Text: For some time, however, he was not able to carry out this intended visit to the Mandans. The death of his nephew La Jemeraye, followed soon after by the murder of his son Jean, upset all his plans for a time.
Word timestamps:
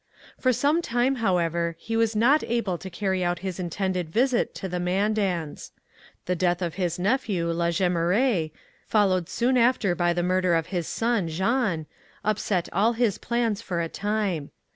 For 0.39 0.51
some 0.51 0.81
time, 0.81 1.17
however, 1.21 1.75
he 1.77 1.95
was 1.95 2.15
not 2.15 2.43
able 2.45 2.79
to 2.79 2.89
carry 2.89 3.23
out 3.23 3.41
this 3.43 3.59
intended 3.59 4.09
visit 4.09 4.55
to 4.55 4.67
the 4.67 4.79
Mandans. 4.79 5.69
The 6.25 6.35
death 6.35 6.63
of 6.63 6.73
his 6.73 6.97
nephew 6.97 7.51
La 7.51 7.69
Jemeraye, 7.69 8.51
followed 8.87 9.29
soon 9.29 9.57
after 9.59 9.93
by 9.93 10.11
the 10.13 10.23
murder 10.23 10.55
of 10.55 10.65
his 10.73 10.87
son 10.87 11.27
Jean, 11.27 11.85
upset 12.23 12.67
all 12.73 12.93
his 12.93 13.19
plans 13.19 13.61
for 13.61 13.79
a 13.79 13.87
time. 13.87 14.49